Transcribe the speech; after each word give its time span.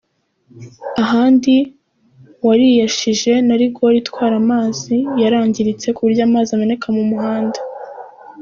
Ahandi 1.03 1.55
wariyashije 2.47 3.33
na 3.47 3.55
rigore 3.61 3.95
itwara 4.01 4.35
amazi 4.43 4.95
yarangiritse 5.21 5.87
kuburyo 5.95 6.21
amazi 6.29 6.49
ameneka 6.53 6.87
mu 6.97 7.03
muhanda. 7.11 7.59